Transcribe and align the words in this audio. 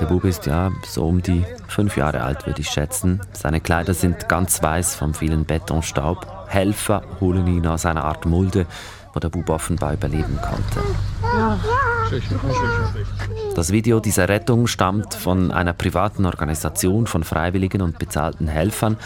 Der 0.00 0.06
Bub 0.06 0.24
ist 0.24 0.46
ja 0.46 0.70
so 0.86 1.06
um 1.06 1.22
die 1.22 1.44
fünf 1.68 1.96
Jahre 1.96 2.22
alt, 2.22 2.46
würde 2.46 2.60
ich 2.60 2.68
schätzen. 2.68 3.20
Seine 3.32 3.60
Kleider 3.60 3.94
sind 3.94 4.28
ganz 4.28 4.62
weiß 4.62 4.94
vom 4.94 5.14
vielen 5.14 5.44
Betonstaub. 5.44 6.26
Helfer 6.48 7.02
holen 7.20 7.46
ihn 7.46 7.66
aus 7.66 7.86
einer 7.86 8.04
Art 8.04 8.26
Mulde, 8.26 8.66
wo 9.12 9.20
der 9.20 9.30
Bub 9.30 9.48
offenbar 9.48 9.94
überleben 9.94 10.38
konnte. 10.42 10.82
Das 13.54 13.72
Video 13.72 13.98
dieser 14.00 14.28
Rettung 14.28 14.66
stammt 14.66 15.14
von 15.14 15.50
einer 15.50 15.72
privaten 15.72 16.26
Organisation 16.26 17.06
von 17.06 17.24
Freiwilligen 17.24 17.82
und 17.82 17.98
bezahlten 17.98 18.46
Helfern. 18.46 18.96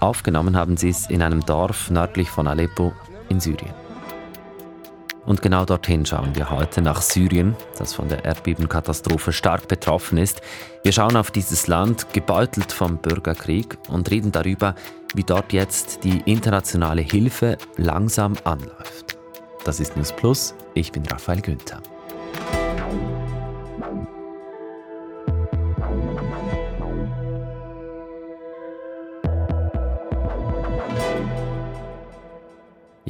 Aufgenommen 0.00 0.56
haben 0.56 0.76
sie 0.76 0.90
es 0.90 1.08
in 1.08 1.22
einem 1.22 1.44
Dorf 1.46 1.90
nördlich 1.90 2.30
von 2.30 2.48
Aleppo 2.48 2.92
in 3.28 3.40
Syrien. 3.40 3.89
Und 5.30 5.42
genau 5.42 5.64
dorthin 5.64 6.04
schauen 6.04 6.34
wir 6.34 6.50
heute 6.50 6.82
nach 6.82 7.00
Syrien, 7.00 7.54
das 7.78 7.94
von 7.94 8.08
der 8.08 8.24
Erdbebenkatastrophe 8.24 9.32
stark 9.32 9.68
betroffen 9.68 10.18
ist. 10.18 10.40
Wir 10.82 10.90
schauen 10.90 11.16
auf 11.16 11.30
dieses 11.30 11.68
Land, 11.68 12.12
gebeutelt 12.12 12.72
vom 12.72 12.98
Bürgerkrieg, 12.98 13.78
und 13.88 14.10
reden 14.10 14.32
darüber, 14.32 14.74
wie 15.14 15.22
dort 15.22 15.52
jetzt 15.52 16.02
die 16.02 16.20
internationale 16.24 17.02
Hilfe 17.02 17.58
langsam 17.76 18.34
anläuft. 18.42 19.18
Das 19.64 19.78
ist 19.78 19.96
News 19.96 20.10
Plus. 20.10 20.52
Ich 20.74 20.90
bin 20.90 21.06
Raphael 21.06 21.40
Günther. 21.40 21.80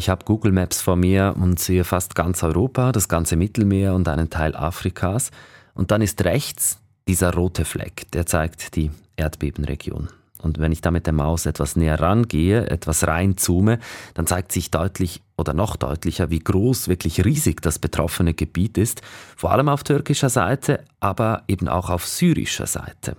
Ich 0.01 0.09
habe 0.09 0.25
Google 0.25 0.53
Maps 0.53 0.81
vor 0.81 0.97
mir 0.97 1.35
und 1.39 1.61
sehe 1.61 1.85
fast 1.85 2.15
ganz 2.15 2.43
Europa, 2.43 2.91
das 2.91 3.11
ganze 3.11 3.37
Mittelmeer 3.37 3.95
und 3.95 4.09
einen 4.09 4.31
Teil 4.31 4.57
Afrikas. 4.57 5.31
Und 5.75 5.91
dann 5.91 6.01
ist 6.01 6.25
rechts 6.25 6.81
dieser 7.07 7.35
rote 7.35 7.67
Fleck, 7.67 8.11
der 8.13 8.25
zeigt 8.25 8.77
die 8.77 8.91
Erdbebenregion. 9.17 10.09
Und 10.41 10.59
wenn 10.59 10.73
ich 10.73 10.81
da 10.81 10.91
mit 10.91 11.05
der 11.05 11.13
Maus 11.13 11.45
etwas 11.45 11.77
näher 11.77 12.01
rangehe, 12.01 12.67
etwas 12.71 13.07
reinzoome, 13.07 13.79
dann 14.15 14.27
zeigt 14.27 14.53
sich 14.53 14.71
deutlich 14.71 15.21
oder 15.37 15.53
noch 15.53 15.77
deutlicher, 15.77 16.31
wie 16.31 16.39
groß, 16.39 16.89
wirklich 16.89 17.23
riesig 17.23 17.61
das 17.61 17.79
betroffene 17.79 18.33
Gebiet 18.33 18.79
ist. 18.79 19.03
Vor 19.37 19.53
allem 19.53 19.69
auf 19.69 19.85
türkischer 19.85 20.31
Seite, 20.31 20.83
aber 21.01 21.43
eben 21.47 21.69
auch 21.69 21.91
auf 21.91 22.07
syrischer 22.07 22.67
Seite. 22.67 23.17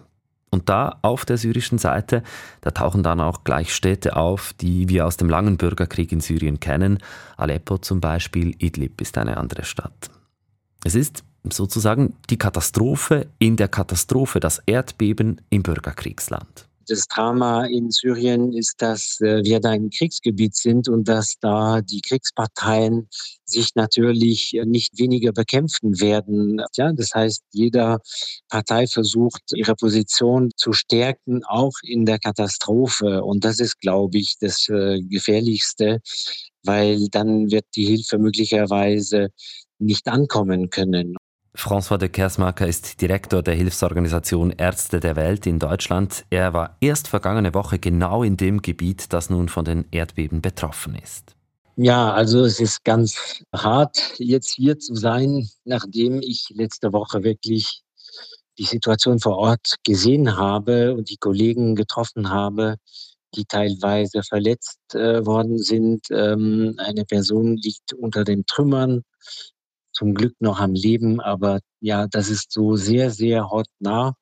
Und 0.52 0.68
da 0.68 1.00
auf 1.02 1.24
der 1.24 1.38
syrischen 1.38 1.78
Seite, 1.78 2.24
da 2.60 2.72
tauchen 2.72 3.04
dann 3.04 3.22
auch 3.22 3.46
gleich 3.46 3.74
Städte 3.74 4.18
auf, 4.18 4.54
die 4.60 4.90
wir 4.90 5.08
aus 5.08 5.16
dem 5.16 5.30
langen 5.30 5.56
Bürgerkrieg 5.56 6.12
in 6.12 6.20
Syrien 6.20 6.60
kennen. 6.60 7.00
Aleppo 7.38 7.78
zum 7.78 8.02
Beispiel, 8.02 8.56
Idlib 8.60 9.00
ist 9.00 9.18
eine 9.18 9.38
andere 9.38 9.64
Stadt. 9.64 10.12
Es 10.84 10.94
ist 10.94 11.24
sozusagen 11.44 12.16
die 12.30 12.38
Katastrophe 12.38 13.28
in 13.40 13.56
der 13.56 13.70
Katastrophe, 13.70 14.42
das 14.42 14.62
Erdbeben 14.66 15.40
im 15.50 15.64
Bürgerkriegsland. 15.64 16.68
Das 16.88 17.08
Drama 17.08 17.66
in 17.66 17.92
Syrien 17.92 18.54
ist, 18.54 18.82
dass 18.82 19.20
äh, 19.22 19.44
wir 19.44 19.60
da 19.60 19.70
ein 19.70 19.90
Kriegsgebiet 19.90 20.56
sind 20.56 20.90
und 20.90 21.08
dass 21.08 21.36
da 21.40 21.82
die 21.82 22.02
Kriegsparteien 22.02 23.08
sich 23.46 23.76
natürlich 23.76 24.60
nicht 24.66 24.98
weniger 24.98 25.32
bekämpfen 25.32 26.00
werden. 26.00 26.62
Ja, 26.76 26.92
das 26.94 27.14
heißt, 27.14 27.44
jeder 27.52 28.00
Partei 28.50 28.88
versucht, 28.88 29.42
ihre 29.54 29.76
Position 29.76 30.52
zu 30.56 30.74
stärken, 30.74 31.44
auch 31.46 31.74
in 31.84 32.06
der 32.06 32.20
Katastrophe. 32.20 33.24
Und 33.24 33.44
das 33.44 33.59
ist, 33.59 33.80
glaube 33.80 34.18
ich, 34.18 34.38
das 34.40 34.68
äh, 34.70 35.00
Gefährlichste, 35.02 36.00
weil 36.64 37.08
dann 37.09 37.52
wird 37.52 37.66
die 37.76 37.86
Hilfe 37.86 38.18
möglicherweise 38.18 39.30
nicht 39.80 40.08
ankommen 40.08 40.70
können. 40.70 41.16
François 41.54 41.98
de 41.98 42.08
Kersmaker 42.08 42.66
ist 42.66 43.02
Direktor 43.02 43.44
der 43.44 43.56
Hilfsorganisation 43.56 44.52
Ärzte 44.52 45.02
der 45.02 45.18
Welt 45.18 45.46
in 45.46 45.60
Deutschland. 45.60 46.24
Er 46.30 46.54
war 46.54 46.78
erst 46.80 47.10
vergangene 47.10 47.54
Woche 47.54 47.78
genau 47.78 48.24
in 48.24 48.38
dem 48.38 48.62
Gebiet, 48.62 49.12
das 49.12 49.30
nun 49.30 49.50
von 49.50 49.66
den 49.66 49.86
Erdbeben 49.92 50.42
betroffen 50.42 50.96
ist. 50.96 51.36
Ja, 51.75 52.14
also 52.14 52.46
es 52.46 52.59
ist 52.62 52.86
ganz 52.86 53.44
hart, 53.53 54.14
jetzt 54.18 54.52
hier 54.52 54.80
zu 54.80 54.96
sein, 54.96 55.50
nachdem 55.66 56.22
ich 56.22 56.48
letzte 56.53 56.94
Woche 56.94 57.24
wirklich 57.24 57.81
die 58.58 58.66
Situation 58.66 59.20
vor 59.20 59.38
Ort 59.38 59.75
gesehen 59.84 60.38
habe 60.38 60.94
und 60.94 61.09
die 61.09 61.18
Kollegen 61.18 61.75
getroffen 61.75 62.30
habe, 62.30 62.75
die 63.36 63.46
teilweise 63.46 64.24
verletzt 64.24 64.80
äh, 64.94 65.25
worden 65.25 65.58
sind. 65.58 66.06
Ähm, 66.12 66.75
eine 66.78 67.06
Person 67.06 67.58
liegt 67.58 67.94
unter 67.94 68.24
den 68.24 68.46
Trümmern 68.46 69.04
zum 70.01 70.16
Glück 70.16 70.34
noch 70.39 70.59
am 70.59 70.73
Leben, 70.73 71.22
aber 71.22 71.59
ja, 71.79 72.07
das 72.07 72.29
ist 72.29 72.51
so 72.51 72.75
sehr, 72.75 73.12
sehr 73.12 73.51
hautnah 73.51 74.16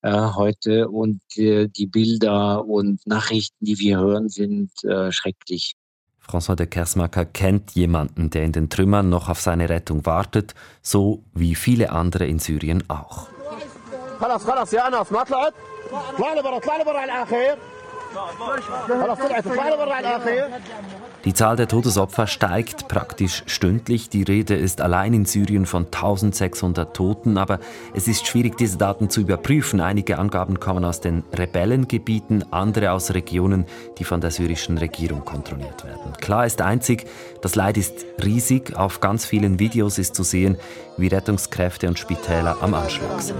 äh, 0.00 0.10
heute 0.10 0.88
und 0.88 1.20
äh, 1.36 1.68
die 1.68 1.86
Bilder 1.86 2.64
und 2.64 3.06
Nachrichten, 3.06 3.66
die 3.66 3.78
wir 3.78 3.98
hören, 3.98 4.30
sind 4.30 4.70
äh, 4.82 5.12
schrecklich. 5.12 5.74
François 6.26 6.56
de 6.56 6.66
Kersmaker 6.66 7.26
kennt 7.26 7.72
jemanden, 7.72 8.30
der 8.30 8.44
in 8.44 8.52
den 8.52 8.70
Trümmern 8.70 9.10
noch 9.10 9.28
auf 9.28 9.42
seine 9.42 9.68
Rettung 9.68 10.06
wartet, 10.06 10.54
so 10.80 11.22
wie 11.34 11.54
viele 11.54 11.92
andere 11.92 12.26
in 12.26 12.38
Syrien 12.38 12.82
auch. 12.88 13.28
Die 21.24 21.32
Zahl 21.32 21.56
der 21.56 21.68
Todesopfer 21.68 22.26
steigt 22.26 22.86
praktisch 22.88 23.42
stündlich. 23.46 24.08
Die 24.08 24.22
Rede 24.22 24.54
ist 24.54 24.80
allein 24.80 25.14
in 25.14 25.24
Syrien 25.24 25.66
von 25.66 25.86
1600 25.86 26.94
Toten, 26.94 27.38
aber 27.38 27.60
es 27.94 28.06
ist 28.06 28.26
schwierig, 28.26 28.56
diese 28.56 28.78
Daten 28.78 29.10
zu 29.10 29.22
überprüfen. 29.22 29.80
Einige 29.80 30.18
Angaben 30.18 30.60
kommen 30.60 30.84
aus 30.84 31.00
den 31.00 31.24
Rebellengebieten, 31.36 32.52
andere 32.52 32.92
aus 32.92 33.14
Regionen, 33.14 33.64
die 33.98 34.04
von 34.04 34.20
der 34.20 34.30
syrischen 34.30 34.78
Regierung 34.78 35.24
kontrolliert 35.24 35.84
werden. 35.84 36.12
Klar 36.20 36.46
ist 36.46 36.60
einzig, 36.60 37.06
das 37.40 37.54
Leid 37.54 37.76
ist 37.76 38.04
riesig. 38.22 38.76
Auf 38.76 39.00
ganz 39.00 39.24
vielen 39.24 39.58
Videos 39.58 39.98
ist 39.98 40.14
zu 40.14 40.22
sehen, 40.22 40.58
wie 40.96 41.08
Rettungskräfte 41.08 41.88
und 41.88 41.98
Spitäler 41.98 42.58
am 42.60 42.74
Anschlag 42.74 43.20
sind. 43.20 43.38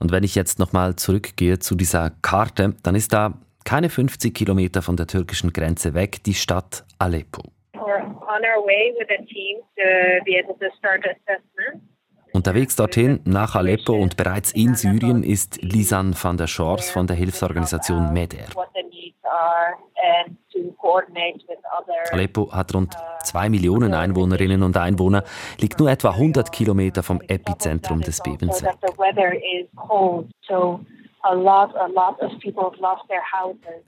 Und 0.00 0.12
wenn 0.12 0.22
ich 0.22 0.34
jetzt 0.34 0.58
nochmal 0.58 0.96
zurückgehe 0.96 1.58
zu 1.58 1.76
dieser 1.76 2.10
Karte, 2.20 2.74
dann 2.82 2.94
ist 2.94 3.14
da 3.14 3.34
keine 3.64 3.88
50 3.88 4.34
Kilometer 4.34 4.82
von 4.82 4.96
der 4.96 5.06
türkischen 5.06 5.52
Grenze 5.52 5.94
weg 5.94 6.22
die 6.24 6.34
Stadt 6.34 6.84
Aleppo. 6.98 7.42
We're 7.72 8.04
on 8.04 8.42
our 8.44 8.66
way 8.66 8.92
with 8.98 9.08
a 9.08 9.22
team 9.24 9.60
to 9.76 10.22
be 10.26 10.38
able 10.38 10.54
to 10.58 10.66
start 10.76 11.04
assessment. 11.06 11.82
Unterwegs 12.34 12.76
dorthin 12.76 13.20
nach 13.24 13.54
Aleppo 13.54 13.94
und 13.94 14.16
bereits 14.16 14.52
in 14.52 14.74
Syrien 14.74 15.22
ist 15.22 15.62
Lisan 15.62 16.14
van 16.20 16.36
der 16.36 16.48
Schors 16.48 16.90
von 16.90 17.06
der 17.06 17.16
Hilfsorganisation 17.16 18.12
MEDER. 18.12 18.46
Aleppo 22.12 22.52
hat 22.52 22.74
rund 22.74 22.96
zwei 23.22 23.48
Millionen 23.48 23.94
Einwohnerinnen 23.94 24.62
und 24.62 24.76
Einwohner, 24.76 25.24
liegt 25.58 25.78
nur 25.78 25.90
etwa 25.90 26.10
100 26.10 26.52
Kilometer 26.52 27.02
vom 27.02 27.20
Epizentrum 27.22 28.00
des 28.00 28.20
Bebens 28.22 28.62
weg. 28.62 28.76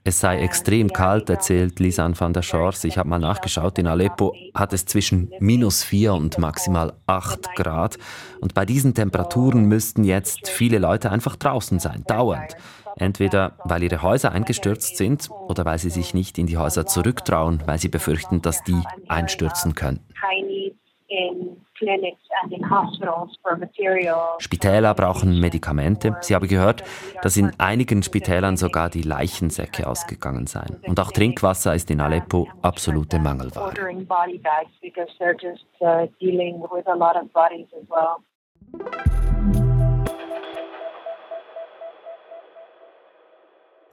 Es 0.03 0.19
sei 0.19 0.39
extrem 0.39 0.91
kalt, 0.91 1.29
erzählt 1.29 1.79
Lisan 1.79 2.19
van 2.19 2.33
der 2.33 2.41
Schors. 2.41 2.83
Ich 2.83 2.97
habe 2.97 3.09
mal 3.09 3.19
nachgeschaut, 3.19 3.77
in 3.77 3.87
Aleppo 3.87 4.33
hat 4.55 4.73
es 4.73 4.85
zwischen 4.85 5.31
minus 5.39 5.83
4 5.83 6.13
und 6.13 6.37
maximal 6.39 6.93
8 7.05 7.55
Grad. 7.55 7.97
Und 8.41 8.53
bei 8.53 8.65
diesen 8.65 8.93
Temperaturen 8.93 9.65
müssten 9.65 10.03
jetzt 10.03 10.49
viele 10.49 10.79
Leute 10.79 11.11
einfach 11.11 11.35
draußen 11.35 11.79
sein, 11.79 12.03
dauernd. 12.07 12.55
Entweder 12.95 13.53
weil 13.63 13.83
ihre 13.83 14.01
Häuser 14.01 14.31
eingestürzt 14.31 14.97
sind 14.97 15.29
oder 15.29 15.65
weil 15.65 15.77
sie 15.77 15.91
sich 15.91 16.15
nicht 16.15 16.39
in 16.39 16.47
die 16.47 16.57
Häuser 16.57 16.87
zurücktrauen, 16.87 17.61
weil 17.67 17.77
sie 17.77 17.89
befürchten, 17.89 18.41
dass 18.41 18.63
die 18.63 18.81
einstürzen 19.07 19.75
könnten. 19.75 20.03
Spitäler 24.39 24.93
brauchen 24.93 25.39
Medikamente. 25.39 26.15
Sie 26.21 26.35
haben 26.35 26.47
gehört, 26.47 26.83
dass 27.21 27.37
in 27.37 27.51
einigen 27.59 28.03
Spitälern 28.03 28.57
sogar 28.57 28.89
die 28.89 29.03
Leichensäcke 29.03 29.87
ausgegangen 29.87 30.47
seien. 30.47 30.81
Und 30.85 30.99
auch 30.99 31.11
Trinkwasser 31.11 31.75
ist 31.75 31.89
in 31.91 32.01
Aleppo 32.01 32.47
absolute 32.61 33.19
Mangelware. 33.19 33.73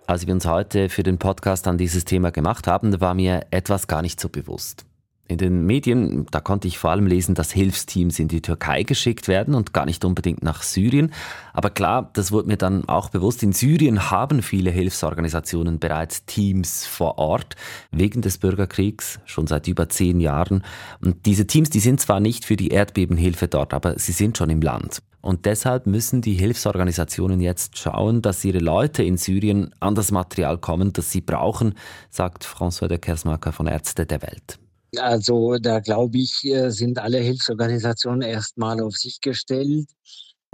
Als 0.06 0.26
wir 0.26 0.34
uns 0.34 0.46
heute 0.46 0.90
für 0.90 1.02
den 1.02 1.18
Podcast 1.18 1.66
an 1.66 1.78
dieses 1.78 2.04
Thema 2.04 2.30
gemacht 2.30 2.66
haben, 2.66 3.00
war 3.00 3.14
mir 3.14 3.46
etwas 3.50 3.86
gar 3.86 4.02
nicht 4.02 4.20
so 4.20 4.28
bewusst. 4.28 4.84
In 5.26 5.38
den 5.38 5.64
Medien, 5.64 6.26
da 6.30 6.40
konnte 6.40 6.68
ich 6.68 6.76
vor 6.76 6.90
allem 6.90 7.06
lesen, 7.06 7.34
dass 7.34 7.50
Hilfsteams 7.50 8.18
in 8.18 8.28
die 8.28 8.42
Türkei 8.42 8.82
geschickt 8.82 9.26
werden 9.26 9.54
und 9.54 9.72
gar 9.72 9.86
nicht 9.86 10.04
unbedingt 10.04 10.42
nach 10.42 10.62
Syrien. 10.62 11.14
Aber 11.54 11.70
klar, 11.70 12.10
das 12.12 12.30
wurde 12.30 12.48
mir 12.48 12.58
dann 12.58 12.86
auch 12.90 13.08
bewusst, 13.08 13.42
in 13.42 13.52
Syrien 13.52 14.10
haben 14.10 14.42
viele 14.42 14.70
Hilfsorganisationen 14.70 15.78
bereits 15.78 16.26
Teams 16.26 16.84
vor 16.84 17.16
Ort, 17.16 17.56
wegen 17.90 18.20
des 18.20 18.36
Bürgerkriegs, 18.36 19.18
schon 19.24 19.46
seit 19.46 19.66
über 19.66 19.88
zehn 19.88 20.20
Jahren. 20.20 20.62
Und 21.00 21.24
diese 21.24 21.46
Teams, 21.46 21.70
die 21.70 21.80
sind 21.80 22.00
zwar 22.00 22.20
nicht 22.20 22.44
für 22.44 22.56
die 22.56 22.68
Erdbebenhilfe 22.68 23.48
dort, 23.48 23.72
aber 23.72 23.98
sie 23.98 24.12
sind 24.12 24.36
schon 24.36 24.50
im 24.50 24.60
Land. 24.60 25.00
Und 25.22 25.46
deshalb 25.46 25.86
müssen 25.86 26.20
die 26.20 26.34
Hilfsorganisationen 26.34 27.40
jetzt 27.40 27.78
schauen, 27.78 28.20
dass 28.20 28.44
ihre 28.44 28.58
Leute 28.58 29.02
in 29.02 29.16
Syrien 29.16 29.74
an 29.80 29.94
das 29.94 30.10
Material 30.10 30.58
kommen, 30.58 30.92
das 30.92 31.10
sie 31.10 31.22
brauchen, 31.22 31.76
sagt 32.10 32.44
François 32.44 32.88
de 32.88 32.98
Kersmacher 32.98 33.52
von 33.52 33.66
Ärzte 33.66 34.04
der 34.04 34.20
Welt. 34.20 34.58
Also 35.00 35.56
da 35.58 35.80
glaube 35.80 36.18
ich, 36.18 36.44
äh, 36.44 36.70
sind 36.70 36.98
alle 36.98 37.18
Hilfsorganisationen 37.18 38.22
erstmal 38.22 38.80
auf 38.80 38.96
sich 38.96 39.20
gestellt. 39.20 39.88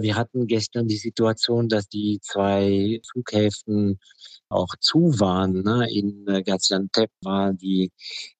Wir 0.01 0.15
hatten 0.15 0.47
gestern 0.47 0.87
die 0.87 0.97
Situation, 0.97 1.69
dass 1.69 1.87
die 1.87 2.19
zwei 2.21 2.99
Flughäfen 3.09 3.99
auch 4.49 4.75
zu 4.79 5.19
waren. 5.19 5.63
Ne? 5.63 5.87
In 5.91 6.27
äh, 6.27 6.43
Gaziantep 6.43 7.09
war 7.21 7.53
die 7.53 7.91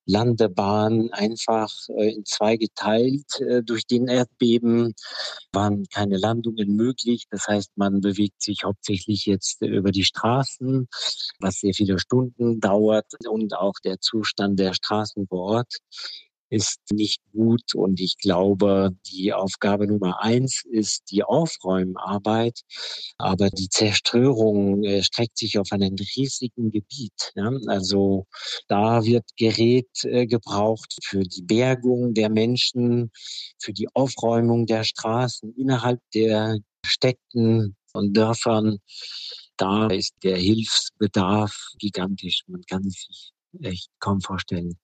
Landebahn 0.05 1.09
einfach 1.11 1.71
äh, 1.89 2.13
in 2.13 2.25
zwei 2.25 2.57
geteilt. 2.57 3.39
Äh, 3.39 3.63
durch 3.63 3.85
den 3.85 4.07
Erdbeben 4.07 4.93
waren 5.53 5.85
keine 5.93 6.17
Landungen 6.17 6.75
möglich. 6.75 7.25
Das 7.29 7.47
heißt, 7.47 7.71
man 7.75 8.01
bewegt 8.01 8.41
sich 8.41 8.63
hauptsächlich 8.63 9.25
jetzt 9.25 9.61
über 9.61 9.91
die 9.91 10.03
Straßen, 10.03 10.87
was 11.39 11.59
sehr 11.59 11.73
viele 11.73 11.97
Stunden 11.99 12.59
dauert 12.59 13.07
und 13.27 13.55
auch 13.55 13.75
der 13.83 13.99
Zustand 13.99 14.59
der 14.59 14.73
Straßen 14.73 15.27
vor 15.27 15.39
Ort 15.39 15.77
ist 16.51 16.79
nicht 16.91 17.21
gut. 17.31 17.73
Und 17.73 17.99
ich 17.99 18.17
glaube, 18.17 18.91
die 19.07 19.33
Aufgabe 19.33 19.87
Nummer 19.87 20.21
eins 20.21 20.63
ist 20.69 21.09
die 21.09 21.23
Aufräumarbeit. 21.23 22.59
Aber 23.17 23.49
die 23.49 23.69
Zerstörung 23.69 24.83
äh, 24.83 25.01
streckt 25.01 25.37
sich 25.37 25.57
auf 25.57 25.71
einen 25.71 25.95
riesigen 26.15 26.71
Gebiet. 26.71 27.33
Also 27.67 28.27
da 28.67 29.03
wird 29.03 29.23
Gerät 29.37 29.89
äh, 30.03 30.27
gebraucht 30.27 30.97
für 31.03 31.23
die 31.23 31.41
Bergung 31.41 32.13
der 32.13 32.29
Menschen, 32.29 33.11
für 33.57 33.73
die 33.73 33.87
Aufräumung 33.93 34.65
der 34.65 34.83
Straßen 34.83 35.55
innerhalb 35.55 35.99
der 36.13 36.59
Städten 36.85 37.77
und 37.93 38.15
Dörfern. 38.15 38.79
Da 39.55 39.87
ist 39.87 40.15
der 40.23 40.37
Hilfsbedarf 40.37 41.55
gigantisch. 41.77 42.41
Man 42.47 42.61
kann 42.69 42.83
sich 42.83 43.31
echt 43.61 43.89
kaum 43.99 44.19
vorstellen. 44.19 44.77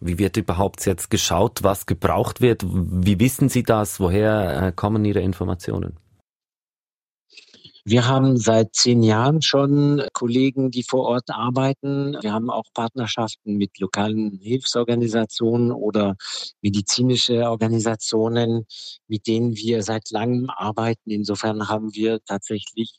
Wie 0.00 0.18
wird 0.18 0.36
überhaupt 0.36 0.84
jetzt 0.86 1.10
geschaut, 1.10 1.62
was 1.62 1.86
gebraucht 1.86 2.40
wird? 2.40 2.64
Wie 2.64 3.18
wissen 3.20 3.48
Sie 3.48 3.62
das? 3.62 4.00
Woher 4.00 4.62
äh, 4.68 4.72
kommen 4.72 5.04
Ihre 5.04 5.20
Informationen? 5.20 5.98
Wir 7.88 8.08
haben 8.08 8.36
seit 8.36 8.74
zehn 8.74 9.04
Jahren 9.04 9.42
schon 9.42 10.02
Kollegen, 10.12 10.72
die 10.72 10.82
vor 10.82 11.04
Ort 11.04 11.30
arbeiten. 11.30 12.16
Wir 12.20 12.32
haben 12.32 12.50
auch 12.50 12.64
Partnerschaften 12.74 13.58
mit 13.58 13.78
lokalen 13.78 14.40
Hilfsorganisationen 14.42 15.70
oder 15.70 16.16
medizinische 16.62 17.48
Organisationen, 17.48 18.66
mit 19.06 19.28
denen 19.28 19.54
wir 19.54 19.84
seit 19.84 20.10
langem 20.10 20.50
arbeiten. 20.50 21.12
Insofern 21.12 21.68
haben 21.68 21.94
wir 21.94 22.18
tatsächlich 22.24 22.98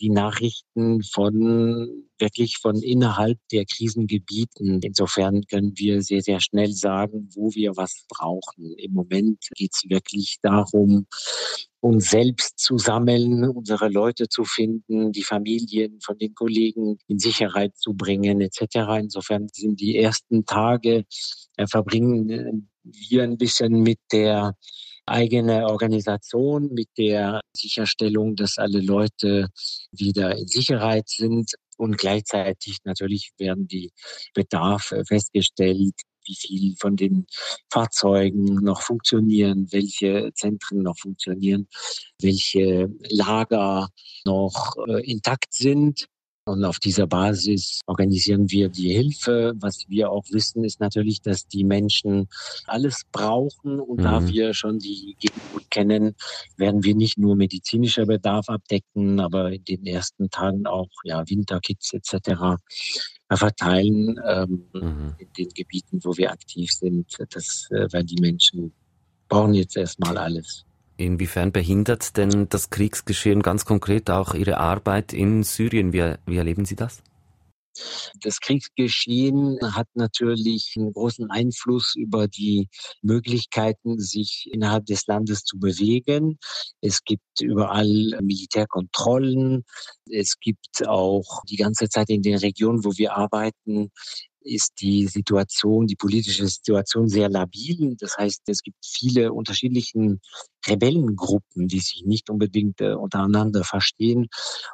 die 0.00 0.10
Nachrichten 0.10 1.02
von 1.02 2.06
wirklich 2.18 2.58
von 2.58 2.76
innerhalb 2.82 3.38
der 3.50 3.64
Krisengebieten. 3.64 4.80
Insofern 4.82 5.42
können 5.46 5.72
wir 5.76 6.02
sehr, 6.02 6.22
sehr 6.22 6.40
schnell 6.40 6.72
sagen, 6.72 7.28
wo 7.34 7.54
wir 7.54 7.76
was 7.76 8.04
brauchen. 8.08 8.74
Im 8.76 8.92
Moment 8.92 9.38
geht 9.54 9.72
es 9.74 9.88
wirklich 9.88 10.38
darum, 10.42 11.06
uns 11.80 12.10
selbst 12.10 12.58
zu 12.58 12.76
sammeln, 12.76 13.48
unsere 13.48 13.88
Leute 13.88 14.28
zu 14.28 14.44
finden, 14.44 15.12
die 15.12 15.22
Familien 15.22 15.98
von 16.02 16.18
den 16.18 16.34
Kollegen 16.34 16.98
in 17.08 17.18
Sicherheit 17.18 17.76
zu 17.76 17.94
bringen, 17.94 18.40
etc. 18.40 18.98
Insofern 18.98 19.48
sind 19.52 19.80
die 19.80 19.96
ersten 19.96 20.44
Tage 20.44 21.04
äh, 21.56 21.66
verbringen 21.66 22.70
wir 22.82 23.22
ein 23.22 23.36
bisschen 23.36 23.82
mit 23.82 23.98
der 24.12 24.54
eigene 25.10 25.66
Organisation 25.66 26.72
mit 26.72 26.88
der 26.96 27.40
Sicherstellung, 27.54 28.36
dass 28.36 28.58
alle 28.58 28.80
Leute 28.80 29.48
wieder 29.92 30.36
in 30.36 30.46
Sicherheit 30.46 31.08
sind. 31.08 31.52
Und 31.76 31.98
gleichzeitig 31.98 32.78
natürlich 32.84 33.30
werden 33.38 33.66
die 33.66 33.90
Bedarfe 34.34 35.02
festgestellt, 35.06 35.94
wie 36.26 36.36
viel 36.36 36.74
von 36.78 36.96
den 36.96 37.26
Fahrzeugen 37.72 38.56
noch 38.56 38.82
funktionieren, 38.82 39.66
welche 39.70 40.30
Zentren 40.34 40.82
noch 40.82 40.98
funktionieren, 40.98 41.66
welche 42.20 42.88
Lager 43.08 43.88
noch 44.24 44.76
äh, 44.86 45.10
intakt 45.10 45.52
sind. 45.52 46.06
Und 46.46 46.64
auf 46.64 46.78
dieser 46.78 47.06
Basis 47.06 47.80
organisieren 47.86 48.50
wir 48.50 48.68
die 48.70 48.92
Hilfe. 48.92 49.52
Was 49.56 49.84
wir 49.88 50.10
auch 50.10 50.24
wissen, 50.30 50.64
ist 50.64 50.80
natürlich, 50.80 51.20
dass 51.20 51.46
die 51.46 51.64
Menschen 51.64 52.28
alles 52.66 53.02
brauchen. 53.12 53.78
Und 53.78 53.98
mhm. 53.98 54.02
da 54.02 54.26
wir 54.26 54.54
schon 54.54 54.78
die 54.78 55.16
Gegend 55.20 55.70
kennen, 55.70 56.16
werden 56.56 56.82
wir 56.82 56.94
nicht 56.94 57.18
nur 57.18 57.36
medizinischer 57.36 58.06
Bedarf 58.06 58.48
abdecken, 58.48 59.20
aber 59.20 59.52
in 59.52 59.64
den 59.64 59.86
ersten 59.86 60.30
Tagen 60.30 60.66
auch 60.66 60.88
ja, 61.04 61.28
Winterkits 61.28 61.92
etc. 61.92 62.58
verteilen 63.30 64.18
ähm, 64.26 64.64
mhm. 64.72 65.14
in 65.18 65.32
den 65.36 65.48
Gebieten, 65.50 66.00
wo 66.02 66.16
wir 66.16 66.32
aktiv 66.32 66.70
sind. 66.72 67.16
Das, 67.30 67.68
äh, 67.70 67.86
weil 67.92 68.04
die 68.04 68.20
Menschen 68.20 68.72
brauchen 69.28 69.54
jetzt 69.54 69.76
erstmal 69.76 70.16
alles. 70.16 70.64
Inwiefern 71.00 71.50
behindert 71.50 72.18
denn 72.18 72.50
das 72.50 72.68
Kriegsgeschehen 72.68 73.40
ganz 73.40 73.64
konkret 73.64 74.10
auch 74.10 74.34
Ihre 74.34 74.58
Arbeit 74.58 75.14
in 75.14 75.44
Syrien? 75.44 75.94
Wie, 75.94 76.14
wie 76.26 76.36
erleben 76.36 76.66
Sie 76.66 76.76
das? 76.76 77.02
Das 78.20 78.40
Kriegsgeschehen 78.40 79.58
hat 79.62 79.86
natürlich 79.94 80.74
einen 80.76 80.92
großen 80.92 81.30
Einfluss 81.30 81.94
über 81.96 82.28
die 82.28 82.68
Möglichkeiten, 83.00 83.98
sich 83.98 84.50
innerhalb 84.52 84.84
des 84.84 85.06
Landes 85.06 85.44
zu 85.44 85.58
bewegen. 85.58 86.38
Es 86.82 87.02
gibt 87.02 87.40
überall 87.40 88.18
Militärkontrollen. 88.20 89.64
Es 90.10 90.38
gibt 90.38 90.86
auch 90.86 91.42
die 91.48 91.56
ganze 91.56 91.88
Zeit 91.88 92.10
in 92.10 92.20
den 92.20 92.36
Regionen, 92.36 92.84
wo 92.84 92.92
wir 92.98 93.16
arbeiten, 93.16 93.90
ist 94.42 94.80
die 94.80 95.06
Situation, 95.06 95.86
die 95.86 95.96
politische 95.96 96.46
Situation 96.46 97.08
sehr 97.08 97.28
labil. 97.28 97.96
Das 97.98 98.16
heißt, 98.16 98.42
es 98.46 98.62
gibt 98.62 98.78
viele 98.84 99.32
unterschiedliche 99.32 100.18
Rebellengruppen, 100.66 101.68
die 101.68 101.80
sich 101.80 102.04
nicht 102.04 102.30
unbedingt 102.30 102.80
äh, 102.80 102.94
untereinander 102.94 103.64
verstehen. 103.64 104.28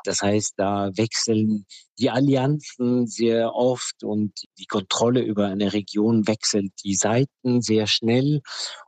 Das 0.05 0.23
heißt, 0.23 0.55
da 0.57 0.91
wechseln 0.97 1.67
die 1.99 2.11
Allianzen 2.11 3.07
sehr 3.07 3.55
oft 3.55 4.05
und 4.05 4.33
die 4.59 4.67
Kontrolle 4.67 5.23
über 5.23 5.47
eine 5.47 5.73
Region 5.73 6.27
wechselt 6.27 6.73
die 6.85 6.95
Seiten 6.95 7.63
sehr 7.63 7.87
schnell 7.87 8.43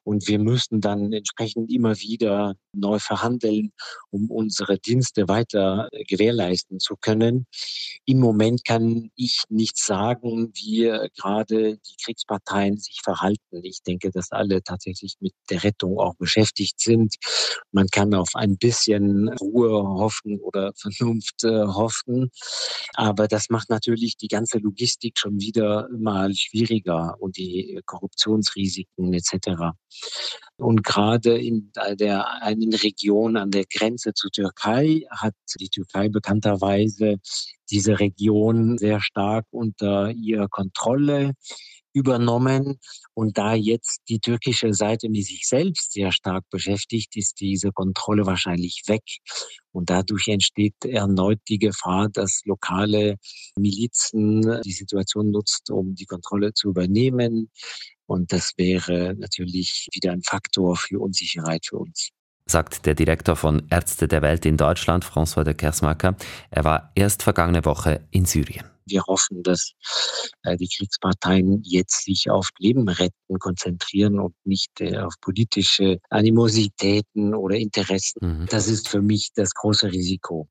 und 0.05 0.29
wir 0.29 0.39
müssen 0.39 0.81
dann 0.81 1.13
entsprechend 1.13 1.71
immer 1.73 1.97
wieder 1.99 2.55
neu 2.73 2.99
verhandeln, 2.99 3.73
um 4.11 4.31
unsere 4.31 4.79
Dienste 4.79 5.29
weiter 5.29 5.89
gewährleisten 6.07 6.81
zu 6.81 6.97
können. 6.97 7.47
Im 8.05 8.19
Moment 8.19 8.65
kann 8.65 9.11
ich 9.17 9.43
nicht 9.49 9.79
sagen, 9.79 10.51
wie 10.55 10.85
gerade 11.17 11.79
die 11.79 11.97
Kriegsparteien 12.03 12.79
sich 12.79 13.01
verhalten. 13.03 13.63
Ich 13.63 13.83
denke, 13.83 14.11
dass 14.11 14.33
alle 14.33 14.63
tatsächlich 14.63 15.17
mit 15.21 15.33
der 15.51 15.65
Rettung 15.65 15.99
auch 15.99 16.15
beschäftigt 16.17 16.81
sind. 16.81 16.88
Man 17.73 17.87
kann 17.89 18.15
auf 18.15 18.31
ein 18.35 18.57
bisschen 18.57 19.29
Ruhe 19.41 19.71
hoffen 19.71 20.41
oder 20.41 20.73
Vernunft 20.77 21.45
äh, 21.45 21.67
hoffen. 21.67 22.31
Aber 22.95 23.29
das 23.29 23.51
macht 23.51 23.71
natürlich 23.71 24.17
die 24.17 24.29
ganze 24.29 24.59
Logistik 24.59 25.19
schon 25.19 25.41
wieder 25.41 25.89
mal 25.97 26.35
schwieriger 26.35 27.17
und 27.21 27.37
die 27.37 27.81
Korruptionsrisiken 27.85 29.13
etc. 29.13 29.75
Und 30.57 30.83
gerade 30.83 31.39
in 31.39 31.71
der 31.95 32.43
einen 32.43 32.75
Region 32.75 33.37
an 33.37 33.51
der 33.51 33.65
Grenze 33.65 34.13
zur 34.15 34.31
Türkei 34.31 35.03
hat 35.11 35.35
die 35.61 35.69
Türkei 35.69 36.09
bekannterweise 36.09 37.17
diese 37.71 38.01
Region 38.01 38.79
sehr 38.79 39.01
stark 39.01 39.47
unter 39.51 40.11
ihrer 40.11 40.49
Kontrolle 40.49 41.35
übernommen. 41.93 42.79
Und 43.15 43.39
da 43.39 43.55
jetzt 43.55 44.01
die 44.09 44.21
türkische 44.21 44.73
Seite 44.75 45.09
mit 45.09 45.25
sich 45.25 45.47
selbst 45.47 45.93
sehr 45.93 46.13
stark 46.13 46.45
beschäftigt, 46.51 47.17
ist 47.17 47.41
diese 47.41 47.73
Kontrolle 47.73 48.27
wahrscheinlich 48.27 48.83
weg. 48.87 49.03
Und 49.73 49.91
dadurch 49.91 50.29
entsteht 50.29 50.75
erneut 50.85 51.41
die 51.49 51.59
Gefahr, 51.59 52.09
dass 52.09 52.43
lokale 52.45 53.17
Milizen 53.57 54.61
die 54.65 54.73
Situation 54.73 55.31
nutzt, 55.31 55.71
um 55.71 55.95
die 55.95 56.07
Kontrolle 56.07 56.53
zu 56.53 56.71
übernehmen. 56.71 57.51
Und 58.07 58.33
das 58.33 58.53
wäre 58.57 59.15
natürlich 59.17 59.89
wieder 59.93 60.13
ein 60.13 60.23
Faktor 60.23 60.77
für 60.77 61.01
Unsicherheit 61.01 61.67
für 61.67 61.79
uns 61.79 62.11
sagt 62.51 62.87
der 62.87 62.95
Direktor 62.95 63.37
von 63.37 63.63
Ärzte 63.69 64.09
der 64.09 64.23
Welt 64.23 64.47
in 64.47 64.57
Deutschland, 64.57 65.05
François 65.05 65.45
de 65.45 65.55
Kersmacher. 65.55 66.17
Er 66.51 66.65
war 66.65 66.93
erst 66.95 67.23
vergangene 67.23 67.65
Woche 67.65 68.01
in 68.11 68.25
Syrien. 68.25 68.65
Wir 68.89 69.03
hoffen, 69.05 69.43
dass 69.43 69.73
äh, 70.43 70.57
die 70.57 70.69
Kriegsparteien 70.69 71.63
jetzt 71.65 72.05
sich 72.05 72.31
auf 72.31 72.51
Leben 72.59 72.89
retten 72.89 73.39
konzentrieren 73.39 74.19
und 74.19 74.35
nicht 74.45 74.81
äh, 74.81 74.99
auf 74.99 75.15
politische 75.21 75.99
Animositäten 76.11 77.35
oder 77.35 77.57
Interessen. 77.57 78.21
Mhm. 78.21 78.47
Das 78.51 78.69
ist 78.69 78.89
für 78.89 79.03
mich 79.03 79.31
das 79.35 79.55
große 79.55 79.91
Risiko. 79.93 80.49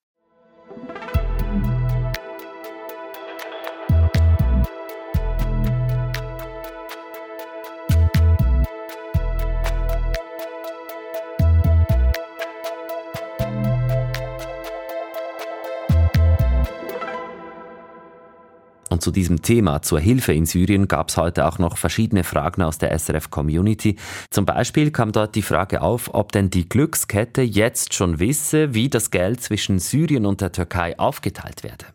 Und 18.98 19.04
zu 19.04 19.12
diesem 19.12 19.44
Thema, 19.44 19.84
zur 19.84 20.00
Hilfe 20.00 20.34
in 20.34 20.48
Syrien, 20.48 20.88
gab 20.88 21.10
es 21.10 21.18
heute 21.18 21.46
auch 21.46 21.60
noch 21.60 21.78
verschiedene 21.78 22.24
Fragen 22.24 22.64
aus 22.64 22.80
der 22.80 22.98
SRF-Community. 22.98 23.96
Zum 24.32 24.48
Beispiel 24.48 24.90
kam 24.90 25.12
dort 25.12 25.36
die 25.36 25.44
Frage 25.44 25.84
auf, 25.84 26.16
ob 26.16 26.32
denn 26.32 26.50
die 26.50 26.68
Glückskette 26.68 27.44
jetzt 27.44 27.94
schon 27.94 28.18
wisse, 28.18 28.74
wie 28.74 28.90
das 28.90 29.12
Geld 29.12 29.40
zwischen 29.40 29.78
Syrien 29.78 30.26
und 30.26 30.42
der 30.42 30.52
Türkei 30.52 30.98
aufgeteilt 30.98 31.64
werde. 31.64 31.86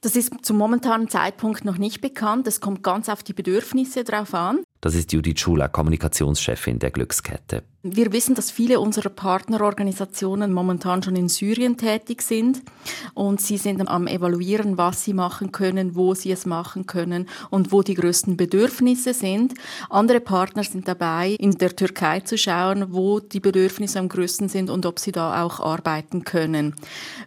Das 0.00 0.16
ist 0.16 0.32
zum 0.42 0.56
momentanen 0.56 1.08
Zeitpunkt 1.08 1.64
noch 1.64 1.78
nicht 1.78 2.00
bekannt. 2.00 2.48
Es 2.48 2.60
kommt 2.60 2.82
ganz 2.82 3.08
auf 3.08 3.22
die 3.22 3.34
Bedürfnisse 3.34 4.02
drauf 4.02 4.34
an. 4.34 4.64
Das 4.80 4.94
ist 4.94 5.12
Judith 5.12 5.40
Schuler, 5.40 5.68
Kommunikationschefin 5.68 6.78
der 6.78 6.92
Glückskette. 6.92 7.64
Wir 7.82 8.12
wissen, 8.12 8.36
dass 8.36 8.52
viele 8.52 8.78
unserer 8.78 9.08
Partnerorganisationen 9.08 10.52
momentan 10.52 11.02
schon 11.02 11.16
in 11.16 11.28
Syrien 11.28 11.76
tätig 11.76 12.22
sind 12.22 12.62
und 13.14 13.40
sie 13.40 13.56
sind 13.56 13.88
am 13.88 14.06
evaluieren, 14.06 14.78
was 14.78 15.04
sie 15.04 15.14
machen 15.14 15.50
können, 15.50 15.96
wo 15.96 16.14
sie 16.14 16.30
es 16.30 16.46
machen 16.46 16.86
können 16.86 17.28
und 17.50 17.72
wo 17.72 17.82
die 17.82 17.94
größten 17.94 18.36
Bedürfnisse 18.36 19.14
sind. 19.14 19.54
Andere 19.90 20.20
Partner 20.20 20.62
sind 20.62 20.86
dabei, 20.86 21.30
in 21.40 21.58
der 21.58 21.74
Türkei 21.74 22.20
zu 22.20 22.38
schauen, 22.38 22.92
wo 22.92 23.18
die 23.18 23.40
Bedürfnisse 23.40 23.98
am 23.98 24.08
größten 24.08 24.48
sind 24.48 24.70
und 24.70 24.86
ob 24.86 25.00
sie 25.00 25.12
da 25.12 25.42
auch 25.42 25.58
arbeiten 25.58 26.22
können. 26.22 26.76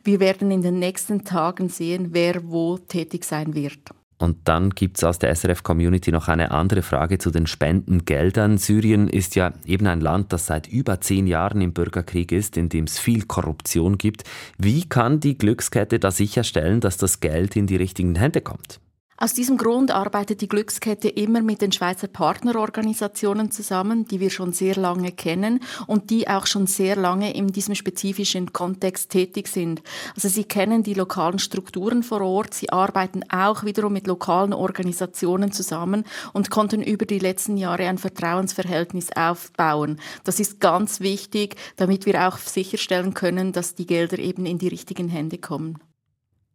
Wir 0.06 0.22
werden 0.22 0.52
in 0.52 0.62
den 0.62 0.80
nächsten 0.80 1.26
Tagen 1.26 1.68
sehen, 1.68 2.10
wer 2.12 2.50
wo 2.50 2.78
tätig 2.78 3.26
sein 3.26 3.56
wird. 3.56 3.92
Und 4.22 4.38
dann 4.46 4.70
gibt 4.70 4.98
es 4.98 5.04
aus 5.04 5.18
der 5.20 5.36
SRF-Community 5.36 6.12
noch 6.12 6.28
eine 6.28 6.52
andere 6.52 6.84
Frage 6.84 7.18
zu 7.18 7.32
den 7.32 7.48
Spendengeldern. 7.48 8.58
Syrien 8.58 9.08
ist 9.08 9.36
ja 9.36 9.54
eben 9.66 9.88
ein 9.88 10.00
Land, 10.00 10.32
das 10.32 10.46
seit 10.46 10.68
über 10.68 11.02
zehn 11.02 11.26
Jahren 11.26 11.62
im 11.62 11.74
Bürgerkrieg 11.74 12.32
ist, 12.32 12.56
in 12.56 12.70
dem 12.70 12.86
es 12.86 13.00
viel 13.00 13.24
Korruption 13.24 13.98
gibt. 13.98 14.24
Wie 14.58 14.88
kann 14.88 15.20
die 15.20 15.38
Glückskette 15.38 16.00
da 16.00 16.12
sicherstellen, 16.12 16.82
dass 16.82 16.98
das 16.98 17.20
Geld 17.20 17.56
in 17.56 17.66
die 17.66 17.78
richtigen 17.78 18.16
Hände 18.16 18.42
kommt? 18.42 18.80
Aus 19.22 19.36
diesem 19.36 19.56
Grund 19.56 19.92
arbeitet 19.92 20.42
die 20.42 20.48
Glückskette 20.48 21.08
immer 21.08 21.44
mit 21.44 21.62
den 21.62 21.72
Schweizer 21.72 22.08
Partnerorganisationen 22.08 23.52
zusammen, 23.52 24.08
die 24.08 24.20
wir 24.20 24.32
schon 24.32 24.52
sehr 24.52 24.74
lange 24.74 25.12
kennen 25.12 25.60
und 25.86 26.10
die 26.10 26.28
auch 26.28 26.48
schon 26.48 26.66
sehr 26.66 26.96
lange 26.96 27.32
in 27.36 27.50
diesem 27.50 27.76
spezifischen 27.76 28.52
Kontext 28.52 29.12
tätig 29.12 29.48
sind. 29.48 29.84
Also 30.16 30.28
sie 30.28 30.44
kennen 30.44 30.82
die 30.82 30.96
lokalen 30.96 31.38
Strukturen 31.38 32.02
vor 32.02 32.22
Ort, 32.22 32.56
sie 32.56 32.72
arbeiten 32.72 33.22
auch 33.30 33.64
wiederum 33.64 33.94
mit 33.94 34.08
lokalen 34.08 34.54
Organisationen 34.54 35.52
zusammen 35.52 36.04
und 36.34 36.50
konnten 36.50 36.82
über 36.82 37.06
die 37.06 37.20
letzten 37.20 37.58
Jahre 37.58 37.88
ein 37.88 38.00
Vertrauensverhältnis 38.00 39.12
aufbauen. 39.16 40.00
Das 40.24 40.40
ist 40.40 40.60
ganz 40.60 41.00
wichtig, 41.00 41.58
damit 41.76 42.08
wir 42.08 42.28
auch 42.28 42.40
sicherstellen 42.40 43.14
können, 43.14 43.52
dass 43.52 43.76
die 43.76 43.86
Gelder 43.86 44.18
eben 44.18 44.48
in 44.48 44.58
die 44.58 44.70
richtigen 44.70 45.10
Hände 45.10 45.38
kommen. 45.38 45.78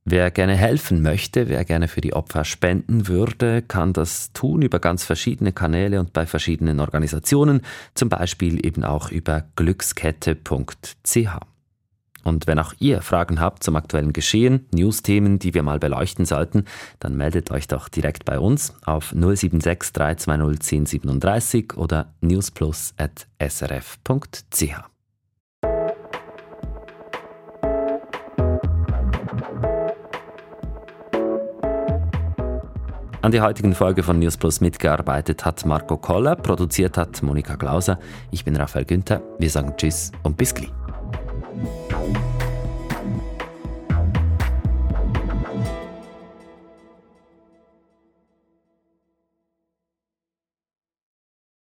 Wer 0.08 0.30
gerne 0.30 0.54
helfen 0.54 1.02
möchte, 1.02 1.48
wer 1.48 1.64
gerne 1.64 1.88
für 1.88 2.00
die 2.00 2.12
Opfer 2.12 2.44
spenden 2.44 3.08
würde, 3.08 3.60
kann 3.60 3.92
das 3.92 4.32
tun 4.32 4.62
über 4.62 4.78
ganz 4.78 5.02
verschiedene 5.02 5.52
Kanäle 5.52 5.98
und 5.98 6.12
bei 6.12 6.26
verschiedenen 6.26 6.78
Organisationen, 6.78 7.62
zum 7.94 8.08
Beispiel 8.08 8.64
eben 8.64 8.84
auch 8.84 9.10
über 9.10 9.46
glückskette.ch. 9.56 11.40
Und 12.22 12.46
wenn 12.46 12.60
auch 12.60 12.72
ihr 12.78 13.02
Fragen 13.02 13.40
habt 13.40 13.64
zum 13.64 13.74
aktuellen 13.74 14.12
Geschehen, 14.12 14.66
Newsthemen, 14.72 15.40
die 15.40 15.54
wir 15.54 15.64
mal 15.64 15.80
beleuchten 15.80 16.24
sollten, 16.24 16.66
dann 17.00 17.16
meldet 17.16 17.50
euch 17.50 17.66
doch 17.66 17.88
direkt 17.88 18.24
bei 18.24 18.38
uns 18.38 18.74
auf 18.84 19.10
076 19.10 19.92
320 19.92 20.28
1037 20.28 21.76
oder 21.76 22.14
newsplus.srf.ch. 22.20 24.95
An 33.26 33.32
der 33.32 33.42
heutigen 33.42 33.74
Folge 33.74 34.04
von 34.04 34.20
News 34.20 34.36
Plus 34.36 34.60
mitgearbeitet 34.60 35.44
hat 35.44 35.66
Marco 35.66 35.96
Koller, 35.96 36.36
produziert 36.36 36.96
hat 36.96 37.24
Monika 37.24 37.56
Glauser. 37.56 37.98
Ich 38.30 38.44
bin 38.44 38.54
Raphael 38.54 38.84
Günther. 38.84 39.20
Wir 39.40 39.50
sagen 39.50 39.74
Tschüss 39.76 40.12
und 40.22 40.36
bis 40.36 40.54
gleich. 40.54 40.70